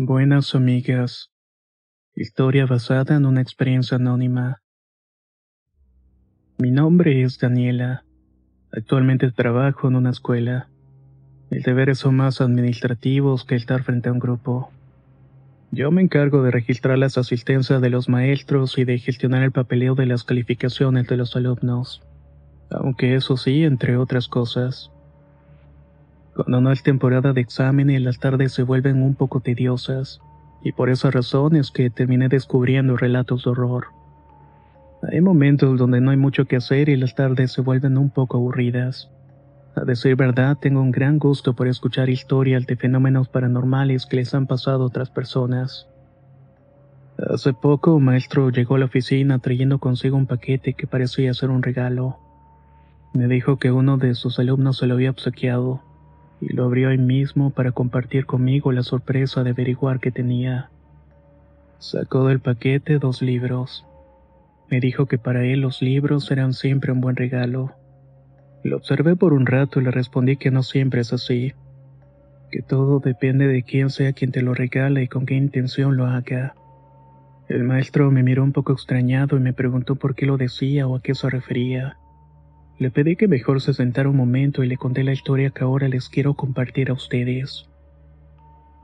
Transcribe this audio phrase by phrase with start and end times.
[0.00, 1.32] Buenas amigas.
[2.14, 4.62] Historia basada en una experiencia anónima.
[6.56, 8.04] Mi nombre es Daniela.
[8.70, 10.68] Actualmente trabajo en una escuela.
[11.50, 14.70] Mis deberes son más administrativos que estar frente a un grupo.
[15.72, 19.96] Yo me encargo de registrar las asistencias de los maestros y de gestionar el papeleo
[19.96, 22.02] de las calificaciones de los alumnos.
[22.70, 24.92] Aunque eso sí, entre otras cosas.
[26.38, 30.20] Cuando no es temporada de exámenes, las tardes se vuelven un poco tediosas,
[30.62, 33.88] y por esa razón es que terminé descubriendo relatos de horror.
[35.02, 38.36] Hay momentos donde no hay mucho que hacer y las tardes se vuelven un poco
[38.36, 39.10] aburridas.
[39.74, 44.32] A decir verdad, tengo un gran gusto por escuchar historias de fenómenos paranormales que les
[44.32, 45.88] han pasado a otras personas.
[47.18, 51.50] Hace poco un maestro llegó a la oficina trayendo consigo un paquete que parecía ser
[51.50, 52.16] un regalo.
[53.12, 55.82] Me dijo que uno de sus alumnos se lo había obsequiado
[56.40, 60.70] y lo abrió ahí mismo para compartir conmigo la sorpresa de averiguar qué tenía.
[61.78, 63.86] Sacó del paquete dos libros.
[64.70, 67.72] Me dijo que para él los libros eran siempre un buen regalo.
[68.64, 71.54] Lo observé por un rato y le respondí que no siempre es así,
[72.50, 76.06] que todo depende de quién sea quien te lo regala y con qué intención lo
[76.06, 76.54] haga.
[77.48, 80.96] El maestro me miró un poco extrañado y me preguntó por qué lo decía o
[80.96, 81.96] a qué se refería.
[82.78, 85.88] Le pedí que mejor se sentara un momento y le conté la historia que ahora
[85.88, 87.68] les quiero compartir a ustedes.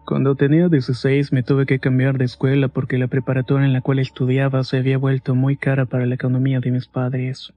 [0.05, 4.01] Cuando tenía 16 me tuve que cambiar de escuela porque la preparatoria en la cual
[4.01, 7.53] estudiaba se había vuelto muy cara para la economía de mis padres.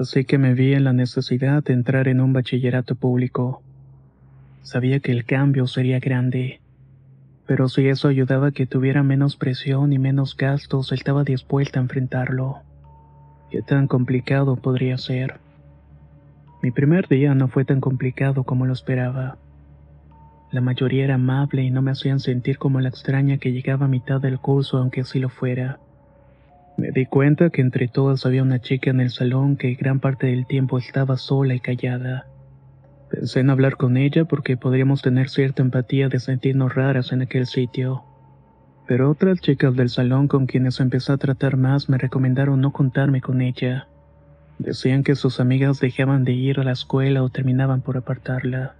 [0.00, 3.62] Así que me vi en la necesidad de entrar en un bachillerato público.
[4.62, 6.60] Sabía que el cambio sería grande,
[7.46, 11.82] pero si eso ayudaba a que tuviera menos presión y menos gastos, estaba dispuesta a
[11.82, 12.62] enfrentarlo.
[13.52, 15.38] ¿Qué tan complicado podría ser?
[16.62, 19.36] Mi primer día no fue tan complicado como lo esperaba.
[20.52, 23.90] La mayoría era amable y no me hacían sentir como la extraña que llegaba a
[23.90, 25.80] mitad del curso aunque así lo fuera.
[26.78, 30.28] Me di cuenta que entre todas había una chica en el salón que gran parte
[30.28, 32.24] del tiempo estaba sola y callada.
[33.10, 37.44] Pensé en hablar con ella porque podríamos tener cierta empatía de sentirnos raras en aquel
[37.44, 38.02] sitio.
[38.86, 43.20] Pero otras chicas del salón con quienes empecé a tratar más me recomendaron no contarme
[43.20, 43.86] con ella.
[44.58, 48.74] Decían que sus amigas dejaban de ir a la escuela o terminaban por apartarla.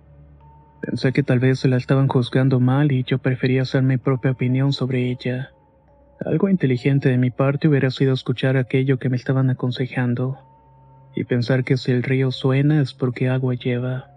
[0.80, 4.32] Pensé que tal vez se la estaban juzgando mal y yo prefería hacer mi propia
[4.32, 5.50] opinión sobre ella.
[6.24, 10.38] Algo inteligente de mi parte hubiera sido escuchar aquello que me estaban aconsejando
[11.14, 14.08] y pensar que si el río suena es porque agua lleva.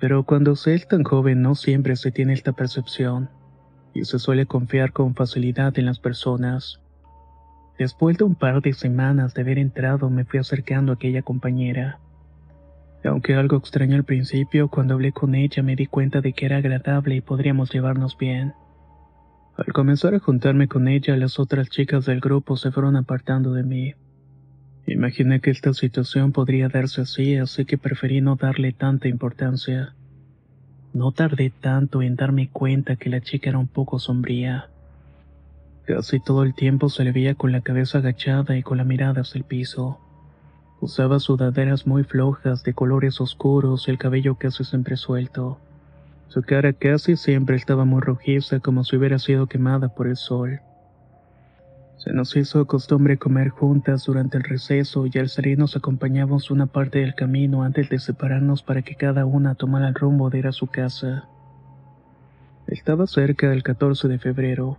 [0.00, 3.30] Pero cuando se es tan joven no siempre se tiene esta percepción
[3.94, 6.80] y se suele confiar con facilidad en las personas.
[7.78, 11.98] Después de un par de semanas de haber entrado me fui acercando a aquella compañera.
[13.04, 16.56] Aunque algo extraño al principio, cuando hablé con ella me di cuenta de que era
[16.56, 18.54] agradable y podríamos llevarnos bien.
[19.56, 23.62] Al comenzar a juntarme con ella, las otras chicas del grupo se fueron apartando de
[23.62, 23.94] mí.
[24.86, 29.94] Imaginé que esta situación podría darse así, así que preferí no darle tanta importancia.
[30.94, 34.68] No tardé tanto en darme cuenta que la chica era un poco sombría.
[35.86, 39.22] Casi todo el tiempo se le veía con la cabeza agachada y con la mirada
[39.22, 39.98] hacia el piso.
[40.80, 45.58] Usaba sudaderas muy flojas de colores oscuros y el cabello casi siempre suelto.
[46.28, 50.60] Su cara casi siempre estaba muy rojiza como si hubiera sido quemada por el sol.
[52.04, 56.66] Se nos hizo costumbre comer juntas durante el receso y al salir nos acompañamos una
[56.66, 60.46] parte del camino antes de separarnos para que cada una tomara el rumbo de ir
[60.46, 61.26] a su casa.
[62.66, 64.76] Estaba cerca del 14 de febrero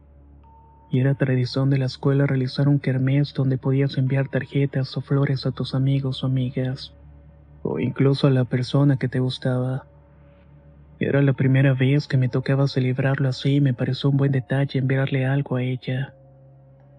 [0.92, 5.48] y era tradición de la escuela realizar un kermés donde podías enviar tarjetas o flores
[5.48, 6.94] a tus amigos o amigas,
[7.64, 9.88] o incluso a la persona que te gustaba.
[11.00, 14.78] Era la primera vez que me tocaba celebrarlo así y me pareció un buen detalle
[14.78, 16.15] enviarle algo a ella.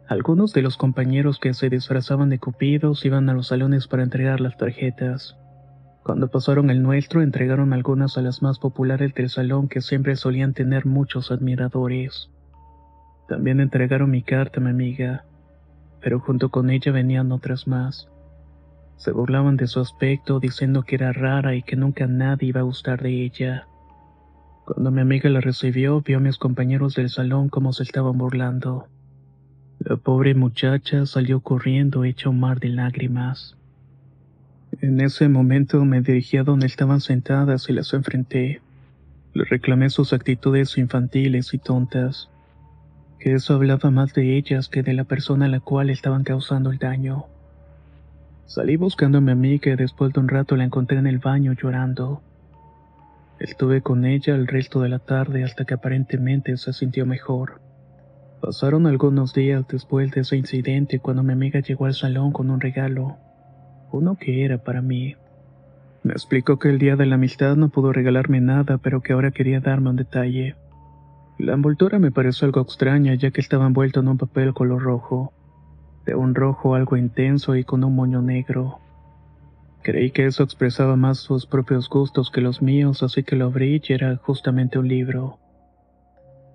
[0.09, 4.41] Algunos de los compañeros que se disfrazaban de cupidos iban a los salones para entregar
[4.41, 5.37] las tarjetas.
[6.05, 10.55] Cuando pasaron el nuestro, entregaron algunas a las más populares del salón que siempre solían
[10.55, 12.31] tener muchos admiradores.
[13.29, 15.25] También entregaron mi carta a mi amiga,
[16.01, 18.09] pero junto con ella venían otras más.
[18.99, 22.65] Se burlaban de su aspecto diciendo que era rara y que nunca nadie iba a
[22.65, 23.67] gustar de ella.
[24.65, 28.87] Cuando mi amiga la recibió, vio a mis compañeros del salón como se estaban burlando.
[29.79, 33.57] La pobre muchacha salió corriendo hecha un mar de lágrimas.
[34.81, 38.61] En ese momento me dirigí a donde estaban sentadas y las enfrenté.
[39.35, 42.29] Le reclamé sus actitudes infantiles y tontas,
[43.19, 46.71] que eso hablaba más de ellas que de la persona a la cual estaban causando
[46.71, 47.27] el daño.
[48.47, 52.23] Salí buscando a mi amiga después de un rato la encontré en el baño llorando.
[53.39, 57.66] Estuve con ella el resto de la tarde hasta que aparentemente se sintió mejor.
[58.41, 62.61] Pasaron algunos días después de ese incidente cuando mi amiga llegó al salón con un
[62.61, 63.17] regalo,
[63.93, 65.17] uno que era para mí.
[66.03, 69.33] Me explicó que el día de la amistad no pudo regalarme nada, pero que ahora
[69.33, 70.55] quería darme un detalle.
[71.39, 75.33] La envoltura me pareció algo extraña ya que estaba envuelto en un papel color rojo
[76.07, 78.79] de un rojo algo intenso y con un moño negro.
[79.83, 83.83] Creí que eso expresaba más sus propios gustos que los míos, así que lo abrí
[83.87, 85.39] y era justamente un libro.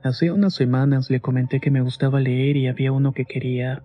[0.04, 3.84] Hace unas semanas le comenté que me gustaba leer y había uno que quería.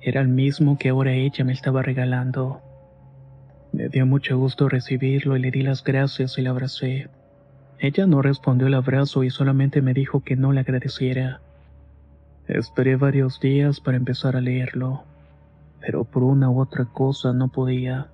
[0.00, 2.60] Era el mismo que ahora ella me estaba regalando.
[3.72, 7.10] Me dio mucho gusto recibirlo y le di las gracias y la abracé.
[7.78, 11.40] Ella no respondió el abrazo y solamente me dijo que no le agradeciera.
[12.48, 15.04] Esperé varios días para empezar a leerlo,
[15.80, 18.08] pero por una u otra cosa no podía.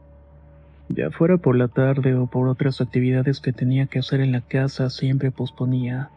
[0.90, 4.42] Ya fuera por la tarde o por otras actividades que tenía que hacer en la
[4.42, 6.10] casa, siempre posponía.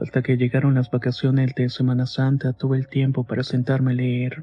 [0.00, 4.42] Hasta que llegaron las vacaciones de Semana Santa, tuve el tiempo para sentarme a leer.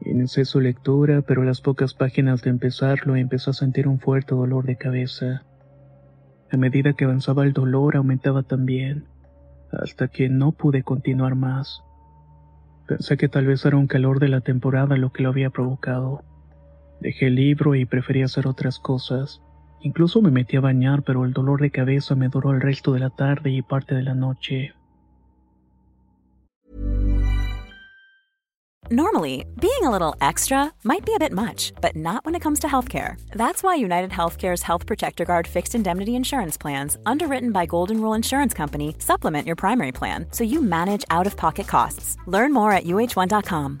[0.00, 4.34] Inicié su lectura, pero a las pocas páginas de empezarlo empecé a sentir un fuerte
[4.34, 5.44] dolor de cabeza.
[6.50, 9.06] A medida que avanzaba el dolor aumentaba también
[9.72, 11.82] hasta que no pude continuar más.
[12.86, 16.22] Pensé que tal vez era un calor de la temporada lo que lo había provocado.
[17.00, 19.40] Dejé el libro y preferí hacer otras cosas.
[19.84, 23.00] Incluso me metí a bañar, pero el dolor de cabeza me duró el resto de
[23.00, 24.72] la tarde y parte de la noche.
[28.90, 32.60] Normally, being a little extra might be a bit much, but not when it comes
[32.60, 33.16] to healthcare.
[33.32, 38.14] That's why United Healthcare's Health Protector Guard fixed indemnity insurance plans, underwritten by Golden Rule
[38.14, 42.16] Insurance Company, supplement your primary plan so you manage out of pocket costs.
[42.26, 43.80] Learn more at uh1.com.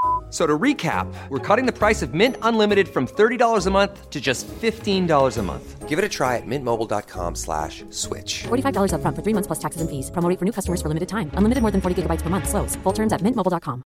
[0.31, 4.21] So to recap, we're cutting the price of Mint Unlimited from $30 a month to
[4.21, 5.89] just $15 a month.
[5.89, 8.43] Give it a try at mintmobile.com slash switch.
[8.43, 10.09] $45 up front for three months plus taxes and fees.
[10.09, 11.29] Promoting for new customers for limited time.
[11.35, 12.47] Unlimited more than 40 gigabytes per month.
[12.47, 12.77] Slows.
[12.77, 13.83] Full terms at mintmobile.com.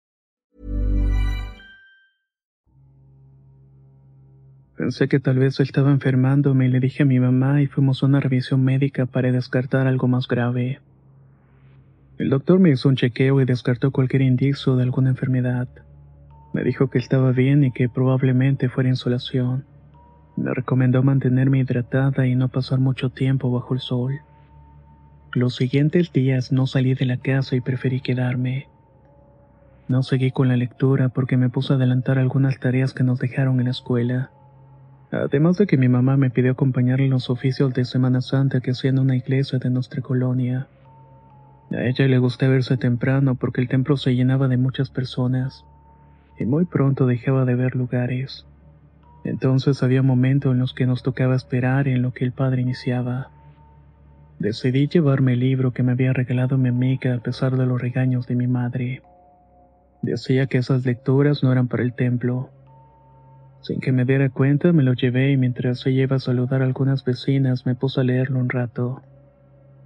[4.76, 8.06] Pensé que tal vez estaba enfermándome y le dije a mi mamá y fuimos a
[8.06, 10.81] una revisión médica para descartar algo más grave.
[12.19, 15.69] El doctor me hizo un chequeo y descartó cualquier indicio de alguna enfermedad.
[16.55, 19.65] Me dijo que estaba bien y que probablemente fuera insolación.
[20.37, 24.21] Me recomendó mantenerme hidratada y no pasar mucho tiempo bajo el sol.
[25.33, 28.69] Los siguientes días no salí de la casa y preferí quedarme.
[29.89, 33.59] No seguí con la lectura porque me puse a adelantar algunas tareas que nos dejaron
[33.59, 34.31] en la escuela.
[35.11, 38.71] Además de que mi mamá me pidió acompañarle en los oficios de Semana Santa que
[38.71, 40.69] hacían en una iglesia de nuestra colonia.
[41.73, 45.65] A ella le gustaba verse temprano porque el templo se llenaba de muchas personas
[46.38, 48.46] y muy pronto dejaba de ver lugares.
[49.24, 53.31] Entonces había momentos en los que nos tocaba esperar en lo que el padre iniciaba.
[54.38, 58.26] Decidí llevarme el libro que me había regalado mi amiga a pesar de los regaños
[58.26, 59.03] de mi madre.
[60.03, 62.50] Decía que esas lecturas no eran para el templo.
[63.62, 66.67] Sin que me diera cuenta me lo llevé y mientras ella iba a saludar a
[66.67, 69.00] algunas vecinas me puse a leerlo un rato.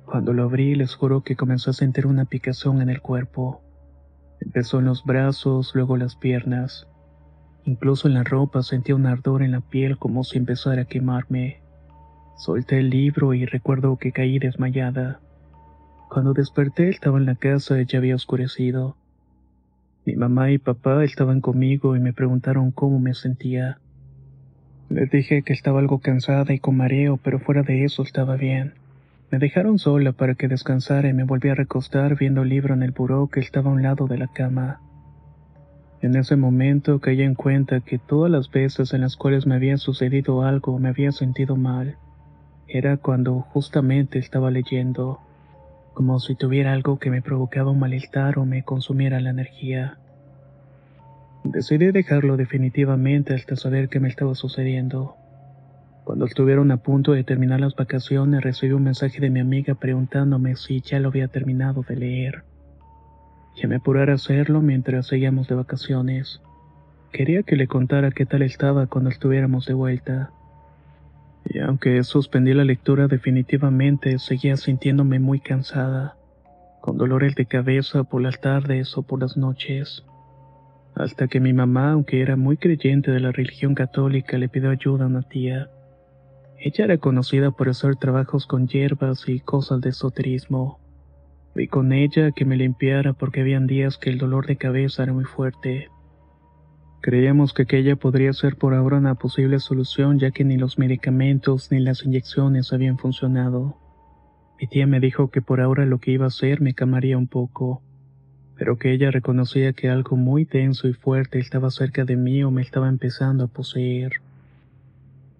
[0.04, 3.60] Cuando lo abrí les juro que comenzó a sentir una picazón en el cuerpo.
[4.40, 6.86] Empezó en los brazos, luego las piernas.
[7.64, 11.60] Incluso en la ropa sentía un ardor en la piel como si empezara a quemarme.
[12.36, 15.20] Solté el libro y recuerdo que caí desmayada.
[16.08, 18.96] Cuando desperté estaba en la casa y ya había oscurecido.
[20.06, 23.78] Mi mamá y papá estaban conmigo y me preguntaron cómo me sentía.
[24.88, 28.72] Les dije que estaba algo cansada y con mareo, pero fuera de eso estaba bien.
[29.30, 32.82] Me dejaron sola para que descansara y me volví a recostar viendo el libro en
[32.82, 34.80] el buró que estaba a un lado de la cama.
[36.00, 39.76] En ese momento caí en cuenta que todas las veces en las cuales me había
[39.76, 41.96] sucedido algo me había sentido mal.
[42.68, 45.20] Era cuando justamente estaba leyendo,
[45.92, 49.98] como si tuviera algo que me provocaba un malestar o me consumiera la energía.
[51.44, 55.16] Decidí dejarlo definitivamente hasta saber qué me estaba sucediendo.
[56.08, 60.56] Cuando estuvieron a punto de terminar las vacaciones, recibí un mensaje de mi amiga preguntándome
[60.56, 62.44] si ya lo había terminado de leer.
[63.54, 66.40] Que me apurara a hacerlo mientras seguíamos de vacaciones.
[67.12, 70.30] Quería que le contara qué tal estaba cuando estuviéramos de vuelta.
[71.44, 76.16] Y aunque suspendí la lectura definitivamente, seguía sintiéndome muy cansada,
[76.80, 80.06] con dolores de cabeza por las tardes o por las noches.
[80.94, 85.04] Hasta que mi mamá, aunque era muy creyente de la religión católica, le pidió ayuda
[85.04, 85.68] a una tía
[86.60, 90.80] ella era conocida por hacer trabajos con hierbas y cosas de esoterismo.
[91.54, 95.12] Fui con ella que me limpiara porque habían días que el dolor de cabeza era
[95.12, 95.88] muy fuerte.
[97.00, 101.70] Creíamos que aquella podría ser por ahora una posible solución ya que ni los medicamentos
[101.70, 103.76] ni las inyecciones habían funcionado.
[104.60, 107.28] Mi tía me dijo que por ahora lo que iba a hacer me calmaría un
[107.28, 107.82] poco,
[108.56, 112.50] pero que ella reconocía que algo muy denso y fuerte estaba cerca de mí o
[112.50, 114.20] me estaba empezando a poseer.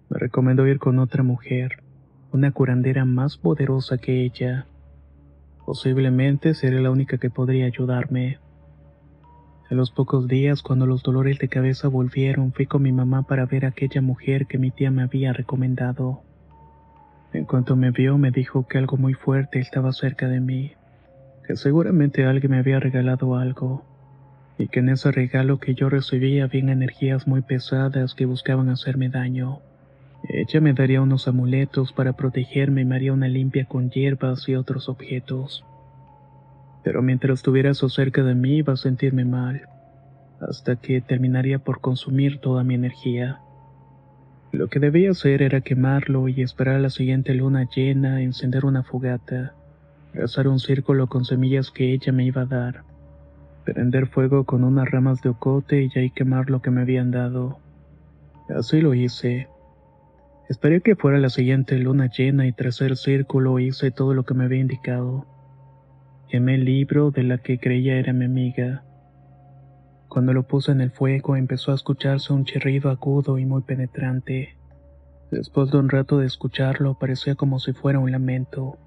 [0.09, 1.83] Me recomendó ir con otra mujer,
[2.31, 4.65] una curandera más poderosa que ella.
[5.65, 8.39] Posiblemente sería la única que podría ayudarme.
[9.69, 13.45] A los pocos días, cuando los dolores de cabeza volvieron, fui con mi mamá para
[13.45, 16.23] ver a aquella mujer que mi tía me había recomendado.
[17.31, 20.71] En cuanto me vio, me dijo que algo muy fuerte estaba cerca de mí,
[21.45, 23.85] que seguramente alguien me había regalado algo,
[24.57, 29.09] y que en ese regalo que yo recibía había energías muy pesadas que buscaban hacerme
[29.09, 29.59] daño.
[30.31, 34.53] Ella me daría unos amuletos para protegerme y me haría una limpia con hierbas y
[34.53, 35.65] otros objetos.
[36.83, 39.63] Pero mientras estuviera eso cerca de mí iba a sentirme mal,
[40.39, 43.39] hasta que terminaría por consumir toda mi energía.
[44.51, 48.83] Lo que debía hacer era quemarlo y esperar a la siguiente luna llena, encender una
[48.83, 49.55] fogata,
[50.13, 52.83] trazar un círculo con semillas que ella me iba a dar,
[53.65, 57.57] prender fuego con unas ramas de ocote y ahí quemar lo que me habían dado.
[58.47, 59.47] Así lo hice
[60.49, 64.33] Esperé que fuera la siguiente luna llena y tras el círculo hice todo lo que
[64.33, 65.27] me había indicado.
[66.27, 68.83] Quemé el libro de la que creía era mi amiga.
[70.07, 74.57] Cuando lo puse en el fuego empezó a escucharse un chirrido agudo y muy penetrante.
[75.29, 78.79] Después de un rato de escucharlo parecía como si fuera un lamento.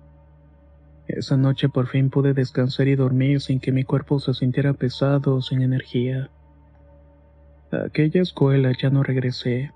[1.07, 5.37] Esa noche por fin pude descansar y dormir sin que mi cuerpo se sintiera pesado
[5.37, 6.29] o sin energía.
[7.71, 9.71] A aquella escuela ya no regresé.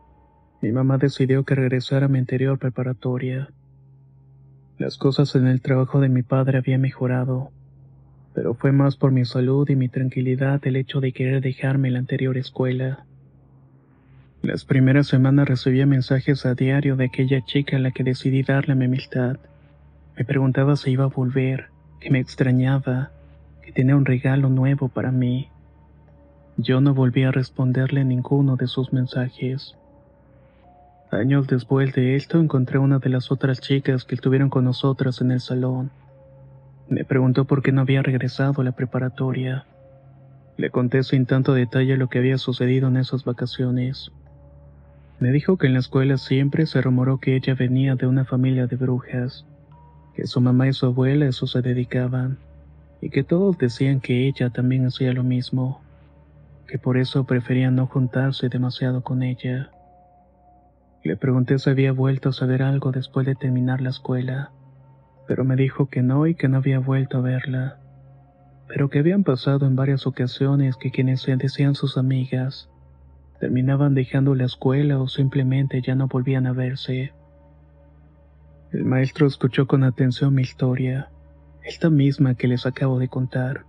[0.67, 3.51] Mi mamá decidió que regresara a mi anterior preparatoria.
[4.79, 7.53] Las cosas en el trabajo de mi padre habían mejorado,
[8.35, 12.01] pero fue más por mi salud y mi tranquilidad el hecho de querer dejarme la
[12.01, 13.07] anterior escuela.
[14.43, 18.75] Las primeras semanas recibía mensajes a diario de aquella chica a la que decidí darle
[18.75, 19.37] mi amistad.
[20.17, 21.67] Me preguntaba si iba a volver,
[22.01, 23.13] que me extrañaba,
[23.63, 25.49] que tenía un regalo nuevo para mí.
[26.57, 29.77] Yo no volví a responderle ninguno de sus mensajes.
[31.11, 35.21] Años después de esto encontré a una de las otras chicas que estuvieron con nosotras
[35.21, 35.91] en el salón.
[36.89, 39.67] Me preguntó por qué no había regresado a la preparatoria.
[40.57, 44.11] Le conté sin tanto detalle lo que había sucedido en esas vacaciones.
[45.21, 48.67] Me dijo que en la escuela siempre se rumoró que ella venía de una familia
[48.67, 49.47] de brujas,
[50.15, 52.39] que su mamá y su abuela a eso se dedicaban,
[53.01, 55.81] y que todos decían que ella también hacía lo mismo,
[56.67, 59.71] que por eso prefería no juntarse demasiado con ella.
[61.07, 64.51] Le pregunté si había vuelto a saber algo después de terminar la escuela,
[65.29, 67.79] pero me dijo que no y que no había vuelto a verla,
[68.67, 72.69] pero que habían pasado en varias ocasiones que quienes se decían sus amigas
[73.39, 77.13] terminaban dejando la escuela o simplemente ya no volvían a verse.
[78.73, 81.11] El maestro escuchó con atención mi historia,
[81.63, 83.65] esta misma que les acabo de contar.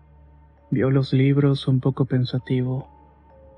[0.72, 2.97] Vio los libros un poco pensativo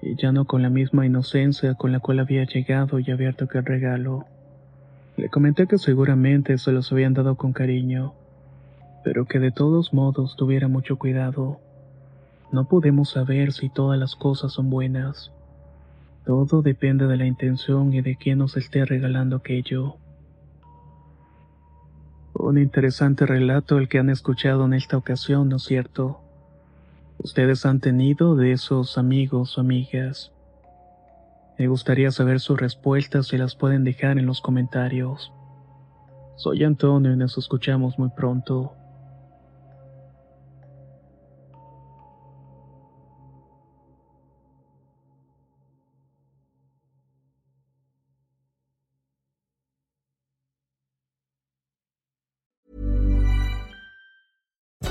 [0.02, 3.66] y ya no con la misma inocencia con la cual había llegado y abierto aquel
[3.66, 4.26] regalo.
[5.18, 8.14] Le comenté que seguramente se los habían dado con cariño,
[9.04, 11.60] pero que de todos modos tuviera mucho cuidado.
[12.52, 15.32] No podemos saber si todas las cosas son buenas.
[16.26, 19.98] Todo depende de la intención y de quién nos esté regalando aquello.
[22.34, 26.22] Un interesante relato el que han escuchado en esta ocasión, ¿no es cierto?
[27.20, 30.32] Ustedes han tenido de esos amigos o amigas.
[31.58, 35.34] Me gustaría saber sus respuestas si las pueden dejar en los comentarios.
[36.38, 38.74] Soy Antonio y nos escuchamos muy pronto.